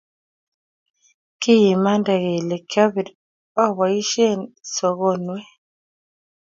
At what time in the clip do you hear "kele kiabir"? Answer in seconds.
2.23-3.07